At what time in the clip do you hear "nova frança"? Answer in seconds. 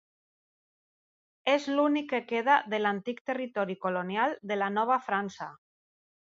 4.79-5.51